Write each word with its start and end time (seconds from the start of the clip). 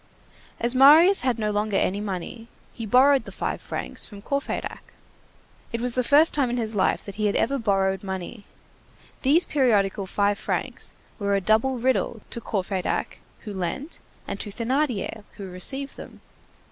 As 0.59 0.73
Marius 0.73 1.21
had 1.21 1.37
no 1.37 1.51
longer 1.51 1.77
any 1.77 2.01
money, 2.01 2.47
he 2.73 2.87
borrowed 2.87 3.25
the 3.25 3.31
five 3.31 3.61
francs 3.61 4.03
from 4.07 4.23
Courfeyrac. 4.23 4.93
It 5.71 5.79
was 5.79 5.93
the 5.93 6.03
first 6.03 6.33
time 6.33 6.49
in 6.49 6.57
his 6.57 6.73
life 6.75 7.03
that 7.05 7.17
he 7.17 7.27
had 7.27 7.35
ever 7.35 7.59
borrowed 7.59 8.01
money. 8.01 8.45
These 9.21 9.45
periodical 9.45 10.07
five 10.07 10.39
francs 10.39 10.95
were 11.19 11.35
a 11.35 11.39
double 11.39 11.77
riddle 11.77 12.21
to 12.31 12.41
Courfeyrac 12.41 13.19
who 13.41 13.53
lent 13.53 13.99
and 14.27 14.39
to 14.39 14.49
Thénardier 14.49 15.23
who 15.37 15.51
received 15.51 15.97
them. 15.97 16.21